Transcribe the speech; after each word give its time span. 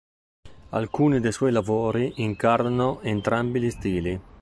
Alcuni 0.69 1.19
dei 1.19 1.31
suoi 1.31 1.51
lavori 1.51 2.13
incarnano 2.23 3.01
entrambi 3.01 3.61
gli 3.61 3.69
stili. 3.69 4.21